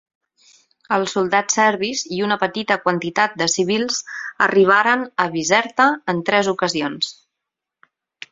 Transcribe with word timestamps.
Els 0.95 1.11
soldats 1.17 1.57
serbis, 1.57 1.99
i 2.19 2.21
una 2.27 2.37
petita 2.43 2.77
quantitat 2.85 3.35
de 3.43 3.49
civils, 3.57 3.99
arribaren 4.47 5.05
a 5.25 5.29
Bizerta 5.37 5.89
en 6.15 6.23
tres 6.31 6.53
ocasions. 6.57 7.13